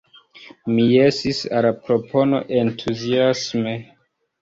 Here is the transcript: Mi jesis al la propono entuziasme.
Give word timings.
Mi 0.77 0.85
jesis 0.91 1.43
al 1.59 1.65
la 1.69 1.73
propono 1.85 2.43
entuziasme. 2.65 3.81